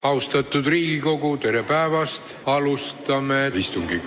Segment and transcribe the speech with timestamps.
[0.00, 4.02] austatud Riigikogu, tere päevast, alustame istungit.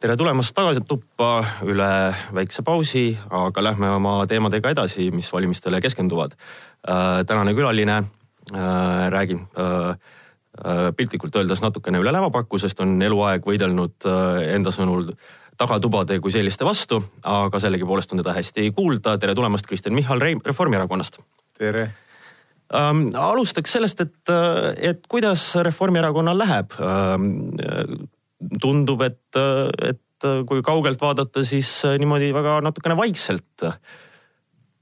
[0.00, 6.32] tere tulemast tagasi tuppa üle väikse pausi, aga lähme oma teemadega edasi, mis valimistele keskenduvad
[6.32, 7.20] äh,.
[7.28, 9.96] tänane külaline äh, räägib äh, äh,
[10.96, 15.12] piltlikult öeldes natukene üle lävapakku, sest on eluaeg võidelnud äh, enda sõnul
[15.60, 19.18] tagatubade kui selliste vastu, aga sellegipoolest on teda hästi kuulda.
[19.20, 21.20] tere tulemast, Kristen Michal Reformierakonnast.
[21.58, 21.90] tere
[22.74, 23.08] ähm,.
[23.16, 27.30] alustaks sellest, et, äh, et kuidas Reformierakonnal läheb ähm,
[28.60, 29.40] tundub, et,
[29.84, 33.64] et kui kaugelt vaadata, siis niimoodi väga natukene vaikselt.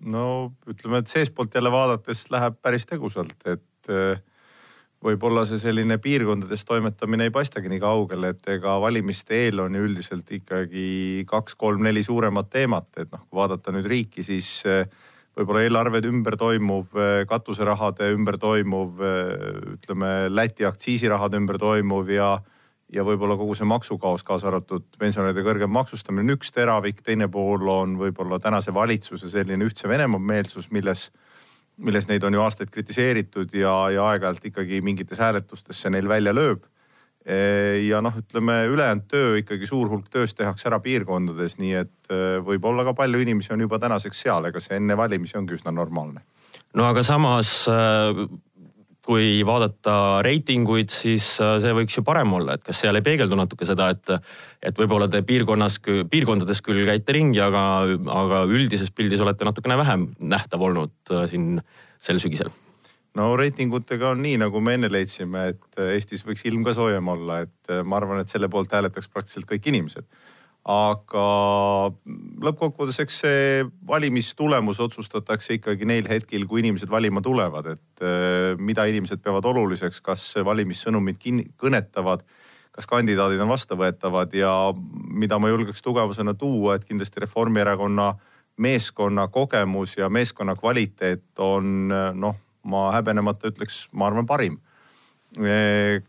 [0.01, 0.24] no
[0.66, 4.21] ütleme, et seestpoolt jälle vaadates läheb päris tegusalt, et eh,
[5.05, 9.84] võib-olla see selline piirkondades toimetamine ei paistagi nii kaugele, et ega valimiste eel on ju
[9.87, 14.85] üldiselt ikkagi kaks-kolm-neli suuremat teemat, et noh, kui vaadata nüüd riiki, siis eh,
[15.38, 19.02] võib-olla eelarvede ümber toimuv, eh, katuserahade ümber toimuv,
[19.79, 22.37] ütleme Läti aktsiisirahade ümber toimuv ja
[22.93, 27.69] ja võib-olla kogu see maksukaos, kaasa arvatud pensionäride kõrgem maksustamine on üks teravik, teine pool
[27.69, 31.10] on võib-olla tänase valitsuse selline ühtse Venemaa meelsus, milles,
[31.79, 36.35] milles neid on ju aastaid kritiseeritud ja, ja aeg-ajalt ikkagi mingites hääletustes see neil välja
[36.35, 36.65] lööb.
[37.29, 37.37] E,
[37.85, 42.38] ja noh, ütleme ülejäänud töö ikkagi suur hulk tööst tehakse ära piirkondades, nii et e,
[42.45, 46.24] võib-olla ka palju inimesi on juba tänaseks seal, ega see enne valimisi ongi üsna normaalne.
[46.74, 47.68] no aga samas
[49.09, 53.38] kui vaadata reitinguid, siis äh, see võiks ju parem olla, et kas seal ei peegeldu
[53.38, 54.12] natuke seda, et,
[54.60, 55.80] et võib-olla te piirkonnas,
[56.12, 57.62] piirkondades küll käite ringi, aga,
[58.12, 61.60] aga üldises pildis olete natukene vähem nähtav olnud äh, siin
[62.04, 62.52] sel sügisel?
[63.18, 67.41] no reitingutega on nii, nagu me enne leidsime, et Eestis võiks ilm ka soojem olla,
[67.48, 70.06] et ma arvan, et selle poolt hääletaks praktiliselt kõik inimesed
[70.69, 71.27] aga
[72.44, 73.44] lõppkokkuvõttes, eks see
[73.88, 80.03] valimistulemus otsustatakse ikkagi neil hetkel, kui inimesed valima tulevad, et eh, mida inimesed peavad oluliseks,
[80.04, 81.25] kas valimissõnumid
[81.56, 82.26] kõnetavad,
[82.76, 84.53] kas kandidaadid on vastuvõetavad ja
[85.09, 88.12] mida ma julgeks tugevusena tuua, et kindlasti Reformierakonna
[88.60, 92.37] meeskonna kogemus ja meeskonna kvaliteet on noh,
[92.69, 94.60] ma häbenemata ütleks, ma arvan, parim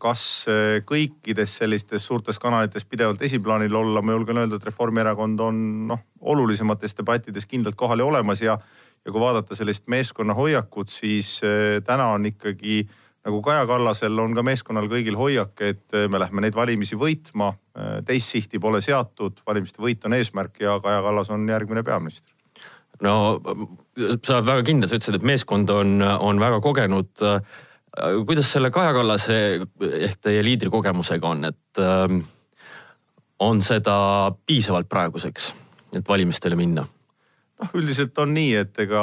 [0.00, 5.58] kas eh, kõikides sellistes suurtes kanalites pidevalt esiplaanil olla, ma julgen öelda, et Reformierakond on
[5.90, 8.56] noh, olulisemates debattides kindlalt kohal ja olemas ja,
[9.04, 12.86] ja kui vaadata sellist meeskonna hoiakut, siis eh, täna on ikkagi
[13.28, 17.52] nagu Kaja Kallasel on ka meeskonnal kõigil hoiak, et eh, me lähme neid valimisi võitma.
[18.04, 22.32] teist sihti pole seatud, valimiste võit on eesmärk ja Kaja Kallas on järgmine peaminister
[23.00, 23.40] no
[24.24, 27.40] sa oled väga kindel, sa ütlesid, et meeskond on, on väga kogenud Äh,
[28.26, 29.38] kuidas selle Kaja Kallase
[30.06, 32.22] ehk teie liidrikogemusega on, et ähm,
[33.40, 35.52] on seda piisavalt praeguseks,
[35.96, 36.86] et valimistele minna?
[37.60, 39.02] noh, üldiselt on nii, et ega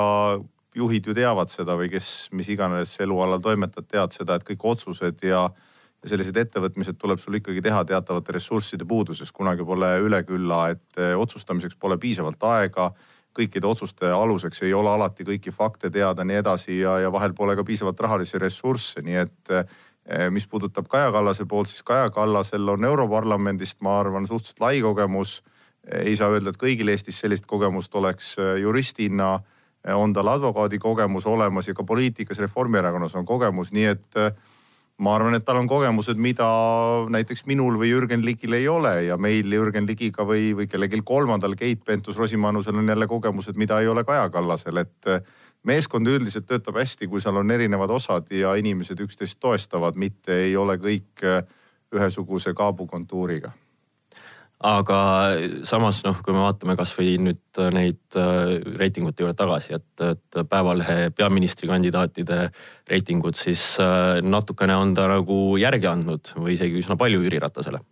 [0.77, 5.21] juhid ju teavad seda või kes mis iganes elualal toimetad, tead seda, et kõik otsused
[5.25, 10.67] ja, ja sellised ettevõtmised tuleb sul ikkagi teha teatavate ressursside puuduses, kunagi pole üle külla,
[10.75, 12.91] et eh, otsustamiseks pole piisavalt aega
[13.37, 17.55] kõikide otsuste aluseks ei ole alati kõiki fakte teada, nii edasi ja, ja vahel pole
[17.57, 22.67] ka piisavalt rahalisi ressursse, nii et eh, mis puudutab Kaja Kallase poolt, siis Kaja Kallasel
[22.73, 25.41] on Europarlamendist, ma arvan, suhteliselt lai kogemus.
[25.87, 29.39] ei saa öelda, et kõigil Eestis sellist kogemust oleks eh, juristina,
[29.85, 34.21] eh, on tal advokaadi kogemus olemas ja ka poliitikas Reformierakonnas on kogemus, nii et
[34.97, 36.47] ma arvan, et tal on kogemused, mida
[37.13, 41.53] näiteks minul või Jürgen Ligil ei ole ja meil Jürgen Ligiga või, või kellelgi kolmandal,
[41.59, 45.21] Keit Pentus-Rosimannusel on jälle kogemused, mida ei ole Kaja Kallasel, et eh,
[45.69, 50.57] meeskond üldiselt töötab hästi, kui seal on erinevad osad ja inimesed üksteist toestavad, mitte ei
[50.57, 51.41] ole kõik eh,
[51.93, 53.53] ühesuguse kaabukontuuriga
[54.65, 54.99] aga
[55.67, 61.11] samas noh, kui me vaatame kasvõi nüüd neid äh, reitingute juurde tagasi, et, et Päevalehe
[61.17, 62.39] peaministrikandidaatide
[62.89, 67.83] reitingud, siis äh, natukene on ta nagu järgi andnud või isegi üsna palju Jüri Ratasele.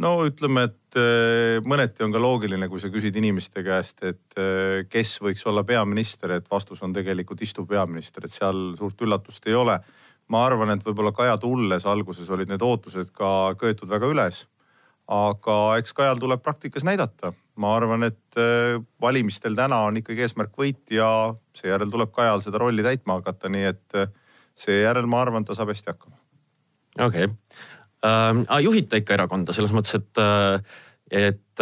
[0.00, 4.40] no ütleme, et äh, mõneti on ka loogiline, kui sa küsid inimeste käest, et
[4.88, 9.54] kes võiks olla peaminister, et vastus on tegelikult istuv peaminister, et seal suurt üllatust ei
[9.54, 9.78] ole.
[10.28, 14.46] ma arvan, et võib-olla Kaja tulles alguses olid need ootused ka köetud väga üles
[15.12, 17.32] aga eks Kajal tuleb praktikas näidata.
[17.56, 21.08] ma arvan, et äh, valimistel täna on ikkagi eesmärk võit ja
[21.56, 24.10] seejärel tuleb Kajal seda rolli täitma hakata, nii et äh,
[24.60, 26.18] seejärel ma arvan, ta saab hästi hakkama.
[27.00, 27.36] okei okay.
[28.04, 30.60] ähm,, juhite ikka erakonda selles mõttes, et äh,
[31.06, 31.60] et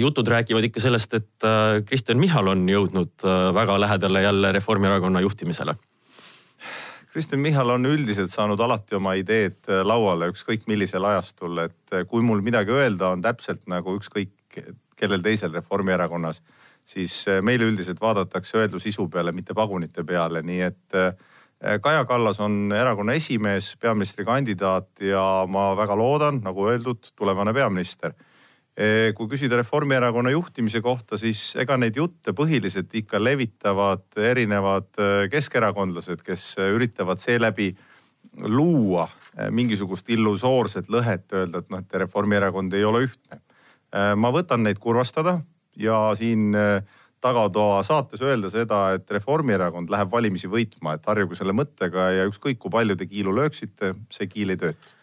[0.00, 1.44] jutud räägivad ikka sellest, et
[1.84, 5.74] Kristen Michal on jõudnud väga lähedale jälle Reformierakonna juhtimisele
[7.16, 12.02] Kristen Michal on üldiselt saanud alati oma ideed äh, lauale, ükskõik millisel ajastul, et äh,
[12.04, 14.58] kui mul midagi öelda on täpselt nagu ükskõik
[15.00, 16.42] kellel teisel Reformierakonnas,
[16.84, 21.00] siis äh, meil üldiselt vaadatakse öeldu sisu peale, mitte pagunite peale, nii et
[21.80, 28.12] Kaja Kallas on erakonna esimees, peaministrikandidaat ja ma väga loodan, nagu öeldud, tulevane peaminister
[29.16, 36.20] kui küsida Reformierakonna juhtimise kohta, siis ega neid jutte põhiliselt ikka levitavad erinevad eh, keskerakondlased,
[36.24, 37.70] kes eh, üritavad seeläbi
[38.36, 39.06] luua
[39.52, 43.38] mingisugust illusoorset lõhet, öelda, et noh, et Reformierakond ei ole ühtne.
[44.16, 45.38] ma võtan neid kurvastada
[45.76, 46.56] ja siin
[47.20, 52.58] tagatoa saates öelda seda, et Reformierakond läheb valimisi võitma, et harjuge selle mõttega ja ükskõik
[52.58, 54.95] kui palju te kiilu lööksite, see kiil ei tööta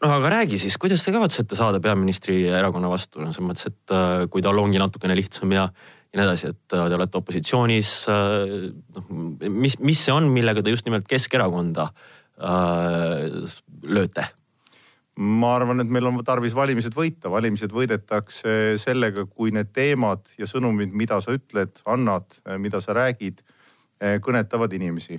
[0.00, 3.94] no aga räägi siis, kuidas te kavatsete saada peaministri erakonna vastu, no selles mõttes, et
[3.94, 5.68] äh, kui tal ongi natukene lihtsam ja,
[6.10, 7.92] ja nii edasi, et äh, te olete opositsioonis.
[8.10, 8.66] Äh,
[8.96, 9.14] noh,
[9.46, 14.28] mis, mis see on, millega te just nimelt Keskerakonda äh, lööte?
[15.20, 20.46] ma arvan, et meil on tarvis valimised võita, valimised võidetakse sellega, kui need teemad ja
[20.48, 23.42] sõnumid, mida sa ütled, annad, mida sa räägid,
[24.24, 25.18] kõnetavad inimesi.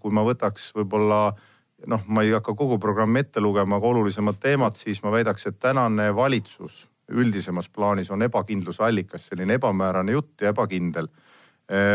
[0.00, 1.42] kui ma võtaks võib-olla äh,
[1.86, 5.58] noh, ma ei hakka kogu programmi ette lugema, aga olulisemad teemad, siis ma väidaks, et
[5.60, 11.10] tänane valitsus üldisemas plaanis on ebakindluse allikas, selline ebamäärane jutt ja ebakindel.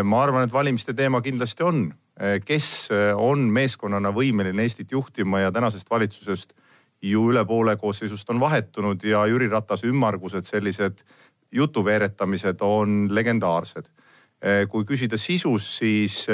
[0.04, 1.88] Ma arvan, et valimiste teema kindlasti on,
[2.46, 6.54] kes on meeskonnana võimeline Eestit juhtima ja tänasest valitsusest
[7.02, 11.04] ju üle poole koosseisust on vahetunud ja Jüri Ratase ümmargused sellised
[11.52, 13.90] jutuveeretamised on legendaarsed.
[14.70, 16.26] kui küsida sisus, siis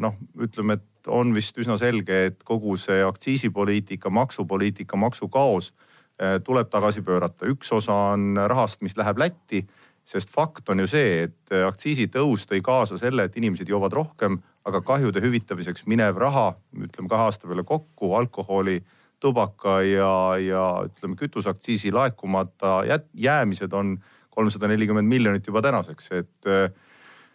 [0.00, 5.72] noh, ütleme, et on vist üsna selge, et kogu see aktsiisipoliitika, maksupoliitika, maksukaos
[6.20, 7.46] äh, tuleb tagasi pöörata.
[7.50, 9.64] üks osa on rahast, mis läheb Lätti,
[10.04, 14.40] sest fakt on ju see, et äh, aktsiisitõus tõi kaasa selle, et inimesed joovad rohkem,
[14.64, 18.80] aga kahjude hüvitamiseks minev raha, ütleme kahe aasta peale kokku alkoholi,
[19.20, 22.82] tubaka ja, ja ütleme kütuseaktsiisi laekumata
[23.14, 23.96] jäämised on
[24.34, 26.68] kolmsada nelikümmend miljonit juba tänaseks, et äh,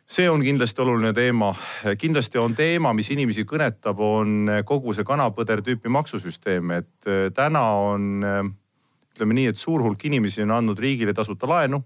[0.10, 1.54] see on kindlasti oluline teema.
[1.98, 7.64] kindlasti on teema, mis inimesi kõnetab, on kogu see kana-põder tüüpi maksusüsteem, et äh, täna
[7.78, 8.42] on äh,
[9.14, 11.82] ütleme nii, et suur hulk inimesi on andnud riigile tasuta laenu,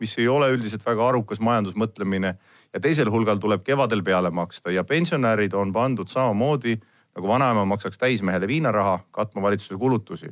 [0.00, 2.34] mis ei ole üldiselt väga arukas majandusmõtlemine
[2.72, 6.76] ja teisel hulgal tuleb kevadel peale maksta ja pensionärid on pandud samamoodi
[7.16, 10.28] nagu vanaema maksaks täismehele viinaraha katma valitsuse kulutusi.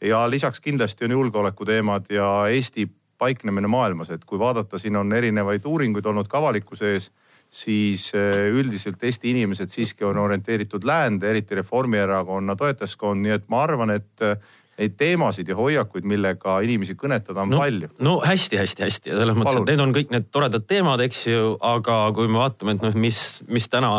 [0.00, 5.66] ja lisaks kindlasti on julgeolekuteemad ja Eesti paiknemine maailmas, et kui vaadata, siin on erinevaid
[5.66, 7.10] uuringuid olnud ka avalikkuse ees,
[7.50, 13.62] siis eh, üldiselt Eesti inimesed siiski on orienteeritud läände, eriti Reformierakonna toetajaskond, nii et ma
[13.64, 14.36] arvan, et eh,
[14.78, 17.90] neid teemasid ja hoiakuid, millega inimesi kõnetada on no, palju.
[18.04, 22.30] no hästi-hästi-hästi, selles mõttes, et need on kõik need toredad teemad, eks ju, aga kui
[22.30, 23.18] me vaatame, et noh, mis,
[23.50, 23.92] mis täna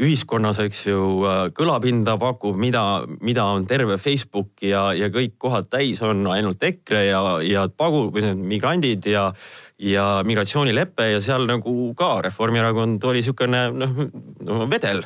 [0.00, 1.00] ühiskonnas, eks ju,
[1.56, 2.84] kõlapinda pakub, mida,
[3.20, 8.06] mida on terve Facebook ja, ja kõik kohad täis on ainult EKRE ja, ja pagu
[8.14, 9.30] või need migrandid ja
[9.80, 13.94] ja migratsioonilepe ja seal nagu ka Reformierakond oli sihukene noh
[14.44, 15.00] no, vedel.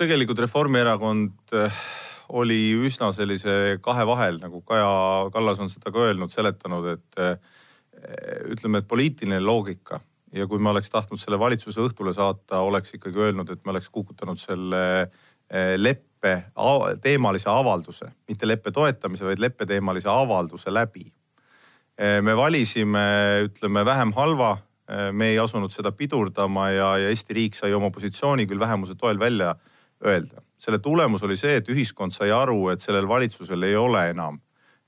[0.00, 1.54] tegelikult Reformierakond
[2.30, 7.34] oli üsna sellise kahe vahel, nagu Kaja Kallas on seda ka öelnud, seletanud, et eh,
[8.54, 10.00] ütleme, et poliitiline loogika
[10.34, 13.90] ja kui me oleks tahtnud selle valitsuse õhtule saata, oleks ikkagi öelnud, et me oleks
[13.90, 16.36] kukutanud selle eh, leppe
[17.02, 21.06] teemalise avalduse, mitte leppe toetamise, vaid leppeteemalise avalduse läbi.
[21.98, 23.06] Eh, me valisime,
[23.48, 24.58] ütleme vähem halva,
[25.14, 29.20] me ei asunud seda pidurdama ja, ja Eesti riik sai oma positsiooni küll vähemuse toel
[29.22, 29.52] välja
[30.02, 34.38] öelda selle tulemus oli see, et ühiskond sai aru, et sellel valitsusel ei ole enam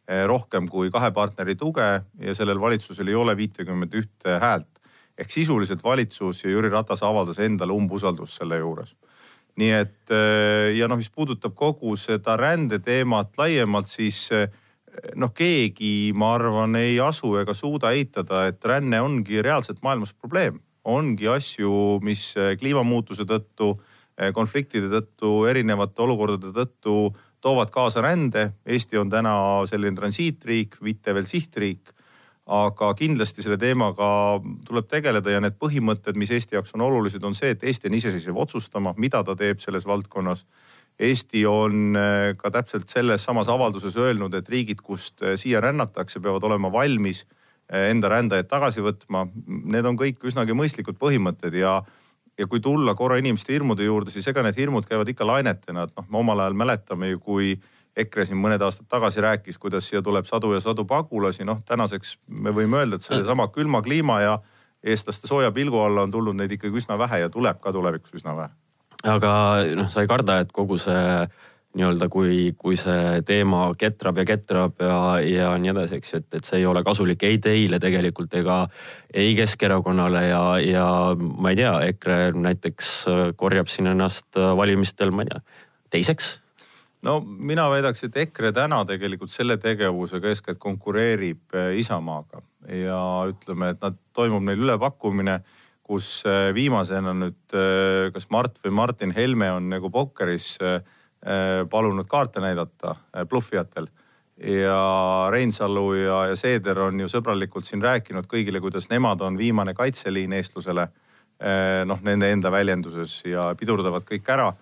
[0.09, 1.89] eh, rohkem kui kahe partneri tuge
[2.21, 4.69] ja sellel valitsusel ei ole viitekümmet ühte häält.
[5.19, 8.95] ehk sisuliselt valitsus ja Jüri Ratas avaldas endale umbusaldust selle juures.
[9.57, 14.49] nii et eh, ja noh, mis puudutab kogu seda rändeteemat laiemalt, siis eh,
[15.17, 20.61] noh, keegi, ma arvan, ei asu ega suuda eitada, et ränne ongi reaalselt maailmas probleem.
[20.85, 23.77] ongi asju, mis kliimamuutuse tõttu
[24.35, 27.11] konfliktide tõttu, erinevate olukordade tõttu
[27.43, 28.53] toovad kaasa rände.
[28.67, 29.35] Eesti on täna
[29.71, 31.93] selline transiitriik, mitte veel sihtriik.
[32.53, 34.07] aga kindlasti selle teemaga
[34.67, 37.95] tuleb tegeleda ja need põhimõtted, mis Eesti jaoks on olulised, on see, et Eesti on
[37.95, 40.43] iseseisev otsustama, mida ta teeb selles valdkonnas.
[40.99, 46.21] Eesti on eh, ka täpselt selles samas avalduses öelnud, et riigid, kust eh, siia rännatakse,
[46.21, 47.23] peavad olema valmis
[47.73, 49.27] enda rändajaid tagasi võtma.
[49.47, 51.79] Need on kõik üsnagi mõistlikud põhimõtted ja
[52.39, 55.95] ja kui tulla korra inimeste hirmude juurde, siis ega need hirmud käivad ikka lainetena, et
[55.97, 57.53] noh, me omal ajal mäletame ju, kui
[57.97, 62.17] EKRE siin mõned aastad tagasi rääkis, kuidas siia tuleb sadu ja sadu pagulasi, noh tänaseks
[62.29, 64.39] me võime öelda, et sellesama külma kliima ja
[64.83, 68.35] eestlaste sooja pilgu alla on tulnud neid ikkagi üsna vähe ja tuleb ka tulevikus üsna
[68.37, 68.55] vähe.
[69.03, 69.33] Aga
[69.77, 71.05] noh, sa ei karda, et kogu see
[71.79, 76.29] nii-öelda, kui, kui see teema ketrab ja ketrab ja, ja nii edasi, eks ju, et,
[76.37, 78.59] et see ei ole kasulik ei teile tegelikult ega
[79.13, 80.87] ei Keskerakonnale ja, ja
[81.17, 82.93] ma ei tea, EKRE näiteks
[83.41, 85.43] korjab siin ennast valimistel, ma ei tea,
[85.97, 86.37] teiseks?
[87.03, 93.01] No mina väidaks, et EKRE täna tegelikult selle tegevusega eeskätt konkureerib eh, Isamaaga ja
[93.33, 95.41] ütleme, et nad, toimub neil ülepakkumine,
[95.83, 100.79] kus eh, viimasena nüüd eh, kas Mart või Martin Helme on nagu pokkeris äh,
[101.71, 103.87] palunud kaarte näidata äh, bluffijatel.
[104.47, 109.75] ja Reinsalu ja, ja Seeder on ju sõbralikult siin rääkinud kõigile, kuidas nemad on viimane
[109.75, 110.89] kaitseliin eestlusele.
[111.43, 114.53] Äh, noh, nende enda väljenduses ja pidurdavad kõik ära.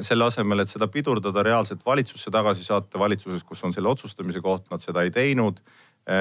[0.00, 4.64] selle asemel, et seda pidurdada, reaalselt valitsusse tagasi saata, valitsuses, kus on selle otsustamise koht,
[4.70, 5.60] nad seda ei teinud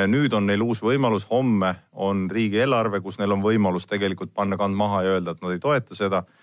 [0.07, 4.75] nüüd on neil uus võimalus, homme on riigieelarve, kus neil on võimalus tegelikult panna kand
[4.75, 6.41] maha ja öelda, et nad ei toeta seda Eh,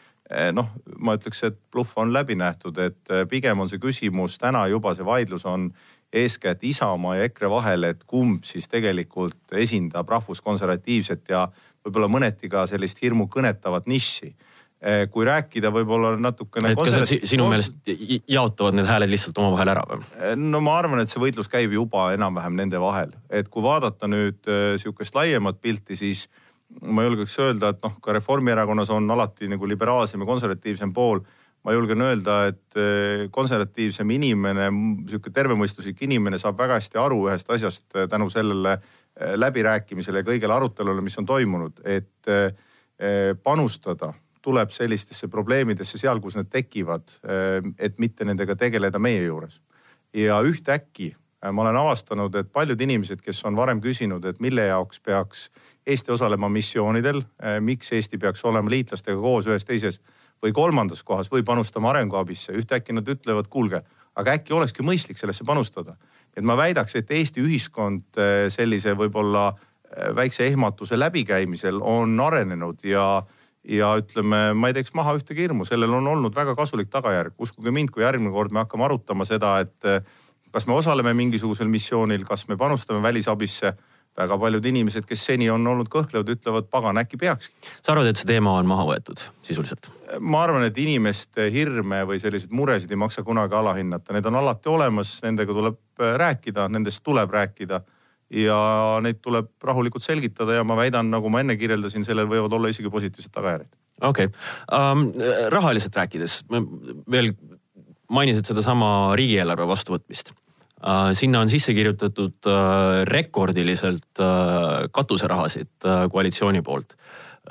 [0.55, 0.69] noh,
[1.03, 4.95] ma ütleks, et bluff on läbi nähtud, et eh, pigem on see küsimus täna juba
[4.95, 5.71] see vaidlus on
[6.13, 11.45] eeskätt Isamaa ja EKRE vahel, et kumb siis tegelikult esindab rahvuskonservatiivset ja
[11.85, 16.75] võib-olla mõneti ka sellist hirmu kõnetavat nišši eh, kui rääkida võib-olla natukene.
[16.75, 17.79] et kas sinu meelest
[18.31, 20.05] jaotavad need hääled lihtsalt omavahel ära või?
[20.39, 24.47] no ma arvan, et see võitlus käib juba enam-vähem nende vahel, et kui vaadata nüüd
[24.83, 26.29] sihukest laiemat pilti, siis
[26.81, 31.21] ma julgeks öelda, et noh, ka Reformierakonnas on alati nagu liberaalsem ja konservatiivsem pool.
[31.61, 34.71] ma julgen öelda, et eh, konservatiivsem inimene,
[35.11, 40.29] sihuke tervemõistuslik inimene saab väga hästi aru ühest asjast eh, tänu sellele eh, läbirääkimisele ja
[40.31, 42.33] kõigele arutelule, mis on toimunud, et
[43.45, 44.11] panustada
[44.45, 47.15] tuleb sellistesse probleemidesse seal, kus need tekivad,
[47.81, 49.61] et mitte nendega tegeleda meie juures.
[50.12, 51.15] ja ühtäkki
[51.53, 55.49] ma olen avastanud, et paljud inimesed, kes on varem küsinud, et mille jaoks peaks
[55.87, 60.01] Eesti osalema missioonidel, eh, miks Eesti peaks olema liitlastega koos ühes, teises
[60.45, 63.83] või kolmandas kohas või panustama arenguabisse, ühtäkki nad ütlevad, kuulge,
[64.17, 65.97] aga äkki olekski mõistlik sellesse panustada.
[66.37, 72.85] et ma väidaks, et Eesti ühiskond eh, sellise võib-olla eh, väikse ehmatuse läbikäimisel on arenenud
[72.85, 73.23] ja
[73.65, 77.35] ja ütleme, ma ei teeks maha ühtegi hirmu, sellel on olnud väga kasulik tagajärg.
[77.39, 80.07] uskuge mind, kui järgmine kord me hakkame arutama seda, et
[80.51, 83.75] kas me osaleme mingisugusel missioonil, kas me panustame välisabisse
[84.21, 87.55] väga paljud inimesed, kes seni on olnud kõhklevad, ütlevad pagan, äkki peakski.
[87.83, 89.91] sa arvad, et see teema on maha võetud sisuliselt?
[90.21, 94.73] ma arvan, et inimeste hirme või selliseid muresid ei maksa kunagi alahinnata, need on alati
[94.73, 97.83] olemas, nendega tuleb äh, rääkida, nendest tuleb rääkida
[98.31, 98.59] ja
[99.03, 102.91] neid tuleb rahulikult selgitada ja ma väidan, nagu ma enne kirjeldasin, sellel võivad olla isegi
[102.91, 103.73] positiivsed tagajärjed.
[104.03, 104.53] okei okay.
[104.75, 105.09] um,,
[105.53, 106.43] rahaliselt rääkides
[107.11, 107.33] veel
[108.11, 110.35] mainisid sedasama riigieelarve vastuvõtmist
[111.13, 116.97] sinna on sisse kirjutatud äh, rekordiliselt äh, katuserahasid koalitsiooni poolt.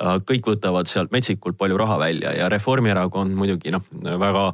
[0.00, 3.82] kõik võtavad sealt metsikult palju raha välja ja Reformierakond muidugi noh,
[4.22, 4.44] väga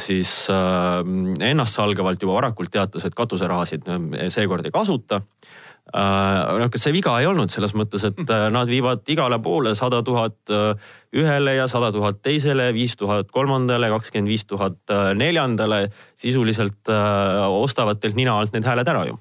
[0.00, 3.86] siis ennastsalgavalt juba varakult teatas, et katuserahasid
[4.34, 5.61] seekord ei kasuta Äh,
[5.92, 10.52] noh, see viga ei olnud selles mõttes, et äh, nad viivad igale poole sada tuhat
[10.52, 14.78] äh, ühele ja sada tuhat teisele, viis tuhat kolmandale, kakskümmend viis tuhat
[15.18, 15.90] neljandale.
[16.16, 19.18] sisuliselt ostavad teilt nina alt need hääled ära ju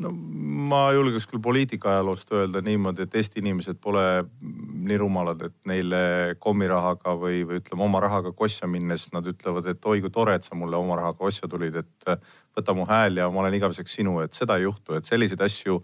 [0.00, 4.04] no ma julgeks küll poliitika ajaloost öelda niimoodi, et Eesti inimesed pole
[4.40, 6.02] nii rumalad, et neile
[6.40, 10.46] kommirahaga või, või ütleme oma rahaga kossa minnes nad ütlevad, et oi kui tore, et
[10.48, 12.08] sa mulle oma rahaga kossa tulid, et
[12.56, 15.82] võta mu hääl ja ma olen igaveseks sinu, et seda ei juhtu, et selliseid asju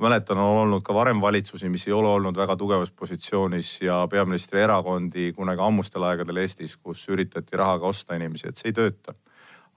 [0.00, 4.62] mäletan, on olnud ka varem valitsusi, mis ei ole olnud väga tugevas positsioonis ja peaministri
[4.62, 9.18] erakondi kunagi ammustel aegadel Eestis, kus üritati rahaga osta inimesi, et see ei tööta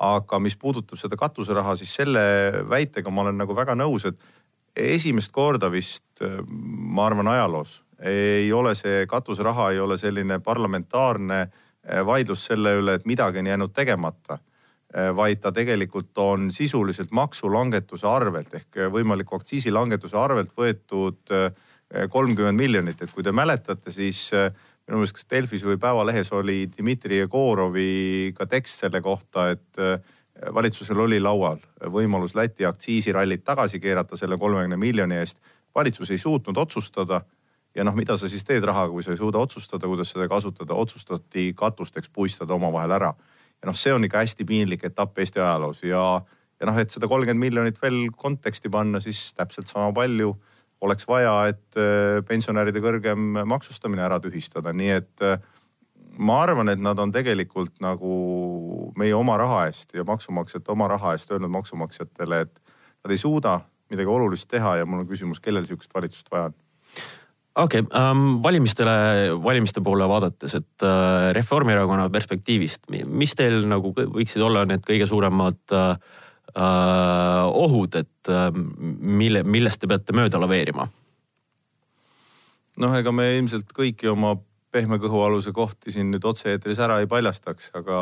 [0.03, 2.23] aga mis puudutab seda katuseraha, siis selle
[2.69, 4.19] väitega ma olen nagu väga nõus, et
[4.75, 12.01] esimest korda vist ma arvan ajaloos ei ole see katuseraha, ei ole selline parlamentaarne eh,
[12.05, 18.07] vaidlus selle üle, et midagi on jäänud tegemata eh, vaid ta tegelikult on sisuliselt maksulangetuse
[18.07, 21.49] arvelt ehk võimaliku aktsiisilangetuse arvelt võetud eh,
[22.09, 24.31] kolmkümmend miljonit, et kui te mäletate, siis
[24.87, 29.99] minu meelest kas Delfis või Päevalehes oli Dmitri Jegorovi ka tekst selle kohta, et äh,
[30.53, 31.61] valitsusel oli laual
[31.93, 35.37] võimalus Läti aktsiisirallid tagasi keerata selle kolmekümne miljoni eest.
[35.75, 37.21] valitsus ei suutnud otsustada.
[37.75, 40.73] ja noh, mida sa siis teed rahaga, kui sa ei suuda otsustada, kuidas seda kasutada,
[40.73, 43.13] otsustati katusteks puistada omavahel ära.
[43.61, 46.21] ja noh, see on ikka hästi piinlik etapp Eesti ajaloos ja,
[46.59, 50.35] ja noh, et seda kolmkümmend miljonit veel konteksti panna, siis täpselt sama palju
[50.83, 55.37] oleks vaja, et äh, pensionäride kõrgem maksustamine ära tühistada, nii et äh,
[56.19, 58.13] ma arvan, et nad on tegelikult nagu
[58.99, 63.59] meie oma raha eest ja maksumaksjate oma raha eest öelnud maksumaksjatele, et nad ei suuda
[63.93, 66.57] midagi olulist teha ja mul on küsimus, kellel sihukest valitsust vaja on?
[67.53, 68.93] Okei okay, um,, valimistele,
[69.43, 75.75] valimiste poole vaadates, et uh, Reformierakonna perspektiivist, mis teil nagu võiksid olla need kõige suuremad
[75.77, 75.93] uh,
[76.53, 80.87] ohud, et uh, mille, millest te peate mööda laveerima?
[82.77, 84.35] noh, ega me ilmselt kõiki oma
[84.73, 87.97] pehme kõhualuse kohti siin nüüd otse-eetris ära ei paljastaks, aga,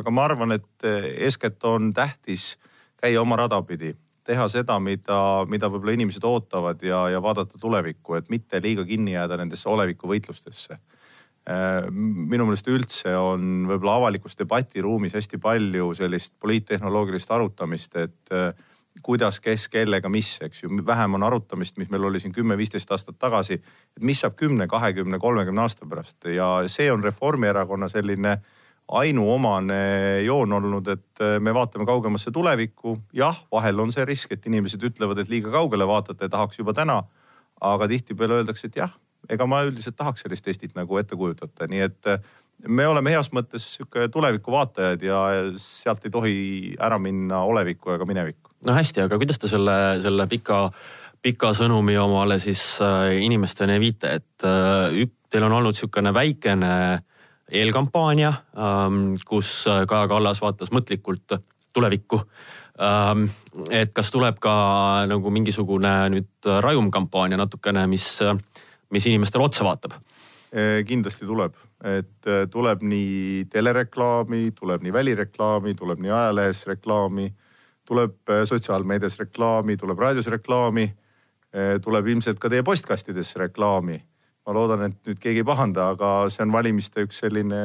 [0.00, 2.56] aga ma arvan, et eeskätt on tähtis
[3.00, 3.94] käia oma rada pidi
[4.26, 5.18] teha seda, mida,
[5.50, 10.78] mida võib-olla inimesed ootavad ja, ja vaadata tulevikku, et mitte liiga kinni jääda nendesse olevikuvõitlustesse.
[11.42, 18.52] Äh, minu meelest üldse on võib-olla avalikus debatiruumis hästi palju sellist poliittehnoloogilist arutamist, et äh,
[19.02, 20.70] kuidas, kes, kellega, mis, eks ju.
[20.86, 25.18] vähem on arutamist, mis meil oli siin kümme-viisteist aastat tagasi, et mis saab kümne, kahekümne,
[25.18, 28.38] kolmekümne aasta pärast ja see on Reformierakonna selline
[29.02, 33.00] ainuomane joon olnud, et äh, me vaatame kaugemasse tulevikku.
[33.18, 37.02] jah, vahel on see risk, et inimesed ütlevad, et liiga kaugele vaatate, tahaks juba täna.
[37.60, 38.94] aga tihtipeale öeldakse, et jah,
[39.30, 42.22] ega ma üldiselt tahaks sellist Eestit nagu ette kujutada, nii et äh,
[42.68, 45.20] me oleme heas mõttes sihuke tuleviku vaatajad ja
[45.60, 46.34] sealt ei tohi
[46.80, 48.50] ära minna olevikku ega minevikku.
[48.66, 50.64] no hästi, aga kuidas te selle, selle pika,
[51.22, 56.72] pika sõnumi omale siis äh, inimesteni viite, et äh, teil on olnud sihukene väikene
[57.52, 61.34] eelkampaania, ähm, kus Kaja Kallas vaatas mõtlikult
[61.72, 62.20] tulevikku.
[62.80, 63.26] Ähm,
[63.68, 64.52] et kas tuleb ka
[65.08, 68.06] nagu mingisugune nüüd rajum kampaania natukene, mis,
[68.92, 69.98] mis inimestele otsa vaatab?
[70.84, 71.54] kindlasti tuleb,
[71.88, 77.30] et äh, tuleb nii telereklaami, tuleb nii välireklaami, tuleb nii ajalehes reklaami,
[77.88, 80.90] tuleb äh, sotsiaalmeedias reklaami, tuleb raadios reklaami,
[81.84, 83.98] tuleb ilmselt ka teie postkastidesse reklaami
[84.46, 87.62] ma loodan, et nüüd keegi ei pahanda, aga see on valimiste üks selline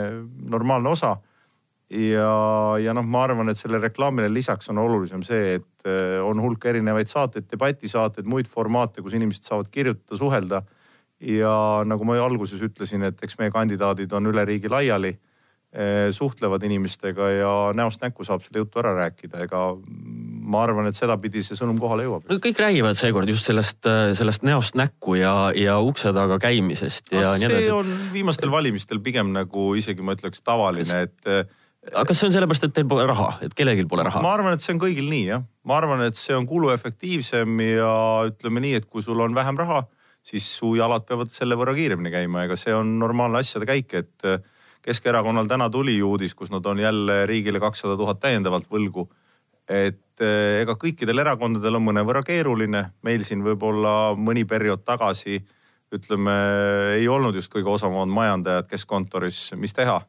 [0.52, 1.18] normaalne osa.
[1.88, 2.32] ja,
[2.84, 5.88] ja noh, ma arvan, et selle reklaamile lisaks on olulisem see, et
[6.20, 10.62] on hulk erinevaid saateid, debatisaateid, muid formaate, kus inimesed saavad kirjutada, suhelda.
[11.22, 11.54] Ja
[11.88, 17.30] nagu ma alguses ütlesin, et eks meie kandidaadid on üle riigi laiali eh, suhtlevad inimestega
[17.34, 19.64] ja näost näkku saab selle jutu ära rääkida, ega
[20.48, 22.30] ma arvan, et sedapidi see sõnum kohale jõuab.
[22.44, 27.34] kõik räägivad seekord just sellest, äh, sellest näost näkku ja, ja ukse taga käimisest ja
[27.34, 27.68] no, nii edasi.
[27.68, 31.18] see on viimastel valimistel pigem nagu isegi ma ütleks tavaline, et.
[31.26, 31.44] Äh,
[31.94, 34.22] aga kas see on sellepärast, et teil pole raha, et kellelgi pole raha?
[34.24, 37.94] ma arvan, et see on kõigil nii jah, ma arvan, et see on kuluefektiivsem ja
[38.30, 39.84] ütleme nii, et kui sul on vähem raha,
[40.28, 44.28] siis su jalad peavad selle võrra kiiremini käima, ega see on normaalne asjade käik, et
[44.28, 44.42] äh,
[44.88, 49.04] Keskerakonnal täna tuli uudis, kus nad on jälle riigile kakssada tuhat täiendavalt võlgu
[49.68, 55.42] et eh, ega kõikidel erakondadel on mõnevõrra keeruline, meil siin võib-olla mõni periood tagasi
[55.94, 56.34] ütleme,
[56.98, 60.02] ei olnud just kõige osavamad majandajad keskkontoris, mis teha.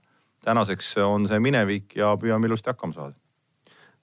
[0.43, 3.15] tänaseks on see minevik ja püüame ilusti hakkama saada.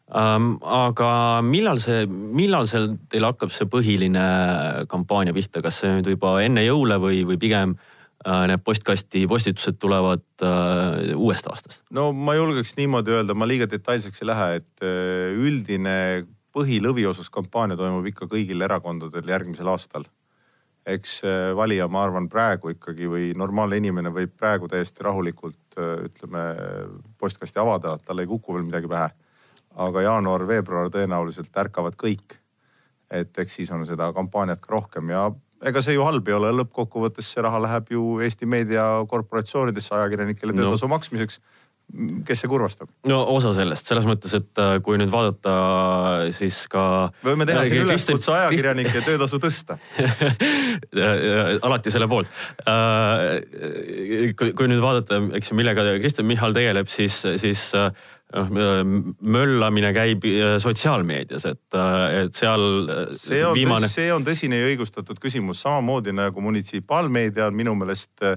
[0.05, 1.09] Aga
[1.41, 4.25] millal see, millal see teil hakkab see põhiline
[4.91, 7.93] kampaania pihta, kas see nüüd juba enne jõule või, või pigem äh,
[8.25, 11.83] Äh, need postkasti postitused tulevad äh, uuest aastast?
[11.93, 17.77] no ma julgeks niimoodi öelda, ma liiga detailseks ei lähe, et äh, üldine põhilõviosas kampaania
[17.77, 20.07] toimub ikka kõigil erakondadel järgmisel aastal.
[20.85, 21.19] eks
[21.57, 26.43] valija, ma arvan, praegu ikkagi või normaalne inimene võib praegu täiesti rahulikult ütleme
[27.17, 29.09] postkasti avada, tal ei kuku veel midagi pähe.
[29.75, 32.39] Aga jaanuar-veebruar tõenäoliselt ärkavad kõik.
[33.11, 35.27] et eks siis on seda kampaaniat ka rohkem ja
[35.65, 40.87] ega see ju halb ei ole, lõppkokkuvõttes see raha läheb ju Eesti meediakorporatsioonidesse ajakirjanikele töötasu
[40.87, 40.95] no.
[40.95, 41.39] maksmiseks
[42.25, 42.89] kes see kurvastab?
[43.07, 45.51] no osa sellest, selles mõttes, et äh, kui nüüd vaadata
[46.35, 47.11] siis ka.
[47.21, 49.77] me võime teha siin üleskutse ajakirjanike töötasu tõsta
[51.67, 52.31] alati selle poolt.
[52.65, 57.91] Äh, kui nüüd vaadata, eks ju, millega Kristen Michal tegeleb, siis, siis äh,
[58.35, 58.51] noh,
[59.21, 60.27] möllamine käib
[60.61, 61.77] sotsiaalmeedias, et,
[62.19, 62.67] et seal.
[63.19, 68.27] see on viimane..., see on tõsine ja õigustatud küsimus, samamoodi nagu munitsipaalmeedia on minu meelest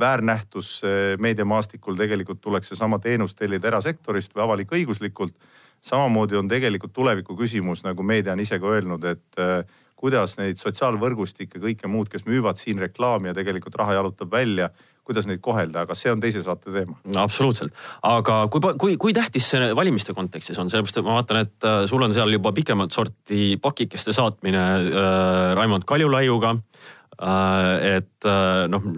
[0.00, 0.80] väärnähtus
[1.20, 5.34] meediamaastikul tegelikult tuleks seesama teenus tellida erasektorist või avalik-õiguslikult.
[5.82, 9.64] samamoodi on tegelikult tuleviku küsimus, nagu meedia on ise ka öelnud, et äh,
[10.02, 14.70] kuidas neid sotsiaalvõrgustikke, kõike muud, kes müüvad siin reklaami ja tegelikult raha jalutab välja
[15.06, 16.96] kuidas neid kohelda, aga see on teise saate teema.
[17.10, 17.74] no absoluutselt,
[18.06, 21.82] aga kui, kui, kui tähtis see valimiste kontekstis on, sellepärast et ma vaatan, et äh,
[21.90, 27.98] sul on seal juba pikemat sorti pakikeste saatmine äh, Raimond Kaljulaiuga äh,.
[27.98, 28.88] et äh, noh,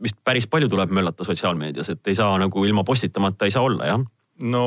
[0.00, 3.92] vist päris palju tuleb möllata sotsiaalmeedias, et ei saa nagu ilma postitamata ei saa olla,
[3.92, 4.08] jah
[4.40, 4.64] no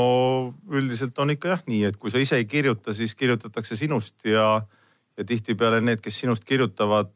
[0.70, 4.62] üldiselt on ikka jah nii, et kui sa ise ei kirjuta, siis kirjutatakse sinust ja,
[5.18, 7.12] ja tihtipeale need, kes sinust kirjutavad,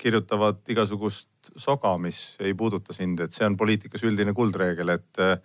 [0.00, 5.36] kirjutavad igasugust soga, mis ei puuduta sind, et see on poliitikas üldine kuldreegel, et äh,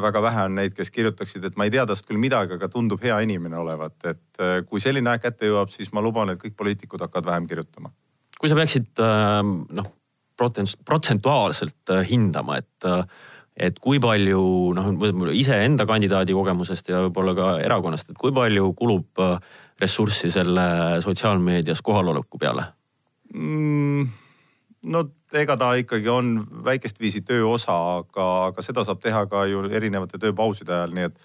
[0.00, 3.02] väga vähe on neid, kes kirjutaksid, et ma ei tea tast küll midagi, aga tundub
[3.04, 6.56] hea inimene olevat, et äh, kui selline aeg kätte jõuab, siis ma luban, et kõik
[6.58, 7.92] poliitikud hakkavad vähem kirjutama.
[8.38, 9.92] Kui sa peaksid noh,
[10.36, 12.90] protsentuaalselt hindama, et
[13.54, 14.40] et kui palju
[14.74, 14.88] noh,
[15.30, 19.22] iseenda kandidaadi kogemusest ja võib-olla ka erakonnast, et kui palju kulub
[19.80, 20.64] ressurssi selle
[21.04, 22.66] sotsiaalmeedias kohaloleku peale
[23.32, 24.08] mm,?
[24.84, 26.34] no ega ta ikkagi on
[26.64, 31.08] väikest viisi töö osa, aga, aga seda saab teha ka ju erinevate tööpauside ajal, nii
[31.08, 31.18] et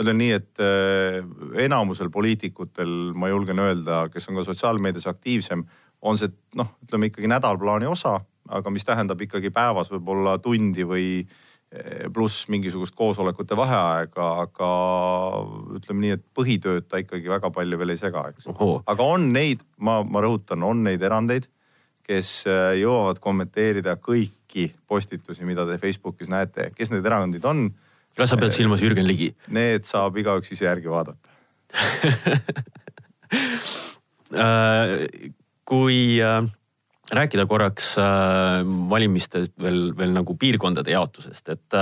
[0.00, 1.18] ma ütlen nii, et äh,
[1.66, 5.66] enamusel poliitikutel, ma julgen öelda, kes on ka sotsiaalmeedias aktiivsem,
[6.00, 8.16] on see noh, ütleme ikkagi nädalplaani osa,
[8.50, 11.06] aga mis tähendab ikkagi päevas võib-olla tundi või
[12.10, 14.70] pluss mingisugust koosolekute vaheaega, aga
[15.78, 18.48] ütleme nii, et põhitööd ta ikkagi väga palju veel ei sega, eks.
[18.90, 21.46] aga on neid, ma, ma rõhutan, on neid erandeid
[22.10, 27.68] kes äh, jõuavad kommenteerida kõiki postitusi, mida te Facebookis näete, kes need erakondid on.
[28.18, 29.30] kas sa pead silmas Jürgen Ligi?
[29.54, 31.28] Need saab igaüks ise järgi vaadata
[34.34, 35.06] äh,
[35.68, 36.42] kui äh,
[37.16, 37.92] rääkida korraks
[38.90, 41.78] valimiste veel, veel nagu piirkondade jaotusest, et,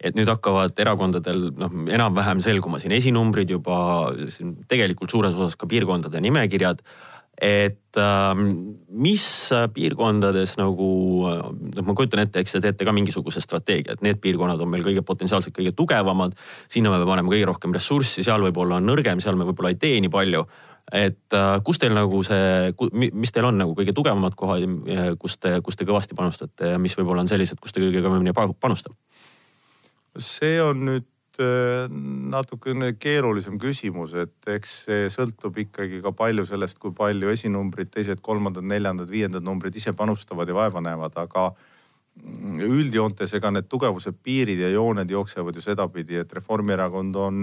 [0.00, 3.78] et nüüd hakkavad erakondadel noh, enam-vähem selguma siin esinumbrid juba
[4.70, 6.82] tegelikult suures osas ka piirkondade nimekirjad
[7.40, 8.34] et äh,
[8.88, 9.24] mis
[9.74, 10.90] piirkondades nagu,
[11.26, 14.84] noh, ma kujutan ette, eks te teete ka mingisuguse strateegia, et need piirkonnad on meil
[14.86, 16.36] kõige potentsiaalselt kõige tugevamad.
[16.68, 20.00] sinna me paneme kõige rohkem ressurssi, seal võib-olla on nõrgem, seal me võib-olla ei tee
[20.00, 20.46] nii palju.
[20.92, 24.66] Et äh, kus teil nagu see, mis teil on nagu kõige tugevamad kohad,
[25.20, 28.36] kus te, kus te kõvasti panustate ja mis võib-olla on sellised, kus te kõige kõvemini
[28.36, 28.96] panustate?
[30.14, 31.88] see on nüüd Äh,
[32.30, 38.20] natukene keerulisem küsimus, et eks see sõltub ikkagi ka palju sellest, kui palju esinumbrid, teised,
[38.22, 41.48] kolmandad, neljandad, viiendad numbrid ise panustavad ja vaeva näevad, aga
[42.22, 47.42] mm, üldjoontes ega need tugevuse piirid ja jooned jooksevad ju sedapidi, et Reformierakond on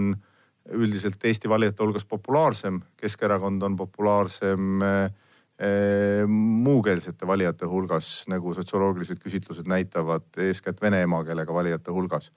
[0.70, 9.68] üldiselt Eesti valijate hulgas populaarsem, Keskerakond on populaarsem eh, muukeelsete valijate hulgas, nagu sotsioloogilised küsitlused
[9.70, 12.32] näitavad, eeskätt vene emakeelega valijate hulgas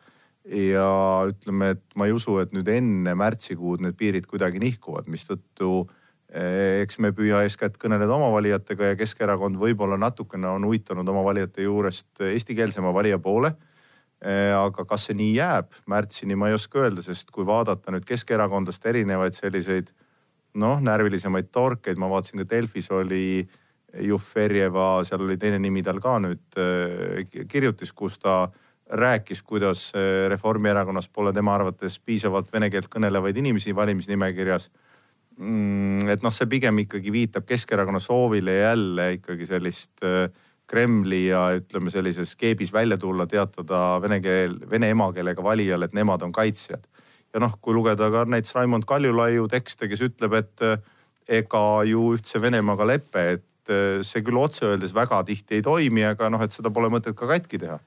[0.44, 5.86] ja ütleme, et ma ei usu, et nüüd enne märtsikuud need piirid kuidagi nihkuvad, mistõttu
[6.28, 11.24] eh, eks me püüa eeskätt kõneleda oma valijatega ja Keskerakond võib-olla natukene on uitanud oma
[11.24, 13.54] valijate juurest eestikeelsema valija poole.
[14.24, 18.06] Eh, aga kas see nii jääb märtsini, ma ei oska öelda, sest kui vaadata nüüd
[18.08, 19.90] keskerakondlaste erinevaid selliseid
[20.60, 23.44] noh, närvilisemaid torkeid, ma vaatasin ka Delfis oli
[24.00, 28.46] Juferjeva, seal oli teine nimi tal ka nüüd eh, kirjutis, kus ta
[28.90, 34.70] rääkis, kuidas eh, Reformierakonnas pole tema arvates piisavalt vene keelt kõnelevaid inimesi valimisnimekirjas.
[35.36, 40.28] Mm, et noh, see pigem ikkagi viitab Keskerakonna soovile jälle ikkagi sellist eh,
[40.70, 46.22] Kremli ja ütleme sellises keebis välja tulla, teatada vene keel, vene emakeelega valijale, et nemad
[46.24, 46.86] on kaitsjad.
[47.34, 50.78] ja noh, kui lugeda ka näiteks Raimond Kaljulaiu tekste, kes ütleb, et eh,
[51.40, 53.72] ega ju ühtse Venemaaga lepe, et
[54.04, 57.26] see küll otse öeldes väga tihti ei toimi, aga noh, et seda pole mõtet ka
[57.26, 57.78] katki teha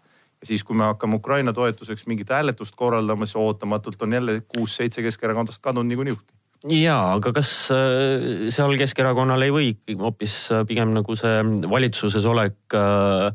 [0.41, 5.01] ja siis, kui me hakkame Ukraina toetuseks mingit hääletust korraldama, siis ootamatult on jälle kuus-seitse
[5.05, 10.95] keskerakondlast kadunud niikuinii juhti ja, aga kas äh, seal Keskerakonnal ei või hoopis äh, pigem
[10.95, 13.29] nagu see valitsuses olek äh,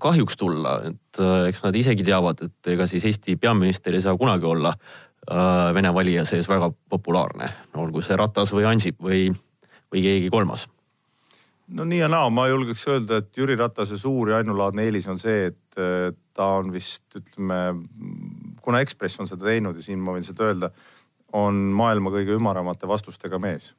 [0.00, 4.48] kahjuks tulla, et eks nad isegi teavad, et ega siis Eesti peaminister ei saa kunagi
[4.48, 4.72] olla
[5.76, 9.26] Vene valija sees väga populaarne, olgu see Ratas või Ansip või,
[9.92, 10.64] või keegi kolmas.
[11.76, 15.20] No nii ja naa, ma julgeks öelda, et Jüri Ratase suur ja ainulaadne eelis on
[15.20, 15.78] see, et
[16.34, 17.60] ta on vist ütleme,
[18.64, 20.72] kuna Ekspress on seda teinud ja siin ma võin seda öelda,
[21.36, 23.74] on maailma kõige ümaramate vastustega mees.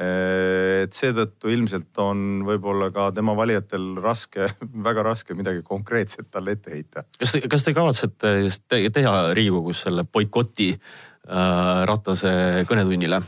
[0.00, 4.46] Et seetõttu ilmselt on võib-olla ka tema valijatel raske,
[4.88, 7.04] väga raske midagi konkreetset talle ette heita.
[7.18, 12.32] kas te, kas te kavatsete siis teha Riigikogus selle boikoti äh, Ratase
[12.70, 13.20] kõnetunnile?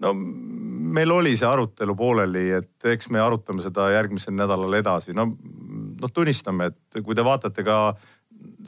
[0.00, 0.14] no
[0.90, 5.14] meil oli see arutelu pooleli, et eks me arutame seda järgmisel nädalal edasi.
[5.16, 5.26] no,
[6.00, 7.80] noh, tunnistame, et kui te vaatate ka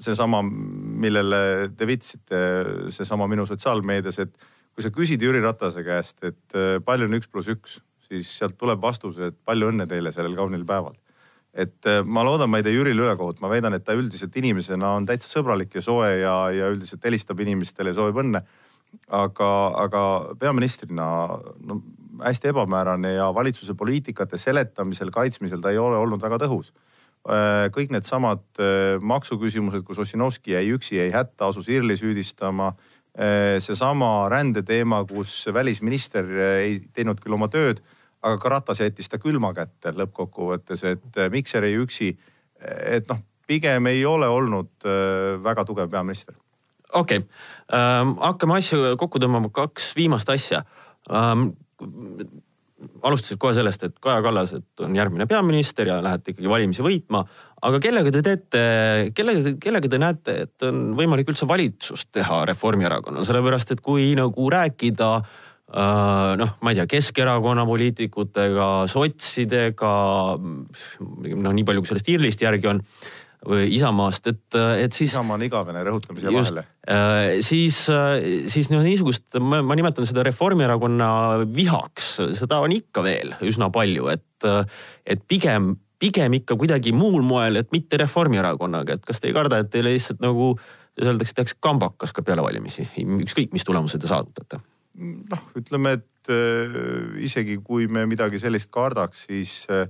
[0.03, 2.41] seesama, millele te viitasite,
[2.95, 4.35] seesama minu sotsiaalmeedias, et
[4.73, 8.59] kui sa küsid Jüri Ratase käest, et äh, palju on üks pluss üks, siis sealt
[8.61, 10.97] tuleb vastus, et palju õnne teile sellel kaunil päeval.
[11.53, 14.95] et äh, ma loodan, ma ei tee Jürile ülekohut, ma väidan, et ta üldiselt inimesena
[14.97, 18.41] on täitsa sõbralik ja soe ja, ja üldiselt helistab inimestele ja soovib õnne
[19.09, 19.51] aga,
[19.85, 20.03] aga
[20.41, 21.07] peaministrina
[21.67, 21.81] no,
[22.23, 26.73] hästi ebamäärane ja valitsuse poliitikate seletamisel, kaitsmisel ta ei ole olnud väga tõhus.
[27.23, 32.73] Äh, kõik needsamad äh, maksuküsimused, kus Ossinovski jäi üksi, jäi hätta, asus IRL-i süüdistama.
[33.15, 36.27] Äh, seesama rändeteema, kus välisminister
[36.59, 37.79] ei teinud küll oma tööd,
[38.27, 42.17] aga ka Ratas jättis ta külma kätte lõppkokkuvõttes, et Mikser jäi üksi.
[42.63, 44.85] et noh, pigem ei ole olnud
[45.43, 46.37] väga tugev peaminister
[46.93, 47.29] okei okay.
[47.75, 50.63] ähm,, hakkame asju kokku tõmbama, kaks viimast asja
[51.11, 51.51] ähm,.
[53.03, 57.25] Alustasid kohe sellest, et Kaja Kallas, et on järgmine peaminister ja lähete ikkagi valimisi võitma.
[57.63, 58.65] aga kellega te teete,
[59.15, 64.51] kellega, kellega te näete, et on võimalik üldse valitsust teha Reformierakonnal, sellepärast et kui nagu
[64.51, 69.95] rääkida äh, noh, ma ei tea, Keskerakonna poliitikutega, sotsidega,
[70.39, 72.83] noh, nii palju kui sellest IRL-ist järgi on
[73.47, 74.45] või Isamaast, et,
[74.85, 75.11] et siis.
[75.11, 76.67] Isamaa on igavene, rõhutame siia vahele.
[77.47, 77.77] Siis,
[78.51, 81.09] siis noh, niisugust, ma, ma nimetan seda Reformierakonna
[81.55, 84.49] vihaks, seda on ikka veel üsna palju, et,
[85.07, 89.63] et pigem, pigem ikka kuidagi muul moel, et mitte Reformierakonnaga, et kas te ei karda,
[89.63, 90.57] et teile lihtsalt nagu
[91.01, 94.61] öeldakse, tehakse kambakas ka peale valimisi, ükskõik mis tulemuse te saavutate?
[95.03, 96.75] noh, ütleme, et äh,
[97.25, 99.87] isegi kui me midagi sellist kardaks, siis äh,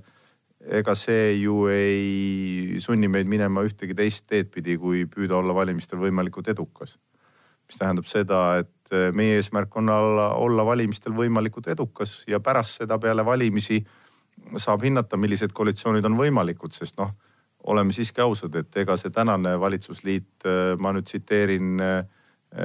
[0.71, 5.99] ega see ju ei sunni meid minema ühtegi teist teed pidi, kui püüda olla valimistel
[5.99, 6.97] võimalikult edukas.
[7.67, 12.81] mis tähendab seda, et eh, meie eesmärk on olla, olla valimistel võimalikult edukas ja pärast
[12.81, 13.79] seda peale valimisi
[14.57, 17.13] saab hinnata, millised koalitsioonid on võimalikud, sest noh,
[17.63, 22.03] oleme siiski ausad, et ega see tänane valitsusliit, eh, ma nüüd tsiteerin eh,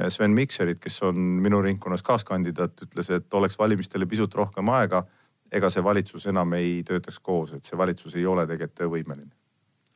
[0.09, 5.05] Sven Mikserit, kes on minu ringkonnas kaaskandidaat, ütles, et oleks valimistele pisut rohkem aega
[5.51, 9.31] ega see valitsus enam ei töötaks koos, et see valitsus ei ole tegelikult töövõimeline.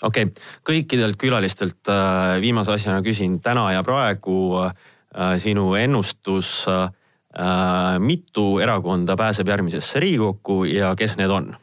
[0.01, 4.75] okei okay., kõikidelt külalistelt äh, viimase asjana küsin täna ja praegu äh,
[5.37, 6.89] sinu ennustus äh,.
[7.97, 11.55] mitu erakonda pääseb järgmisesse Riigikokku ja kes need on?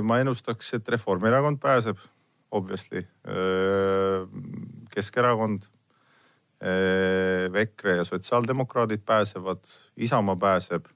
[0.00, 1.98] ma ennustaks, et Reformierakond pääseb,
[2.50, 3.02] obviously.
[4.94, 5.66] Keskerakond,
[7.60, 10.88] EKRE ja sotsiaaldemokraadid pääsevad, Isamaa pääseb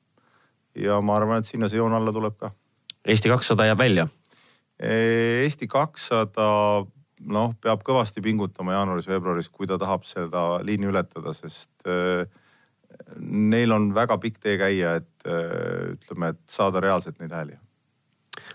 [0.79, 2.53] ja ma arvan, et sinna see joon alla tuleb ka.
[3.09, 4.07] Eesti kakssada jääb välja?
[4.79, 6.49] Eesti kakssada
[7.27, 11.89] noh, peab kõvasti pingutama jaanuaris-veebruaris, kui ta tahab seda liini ületada, sest
[13.19, 15.31] neil on väga pikk tee käia, et
[15.99, 17.59] ütleme, et saada reaalselt neid hääli.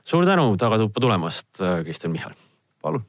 [0.03, 2.37] suur tänu tagatuppa tulemast, Kristjan Michal.
[2.81, 3.03] palun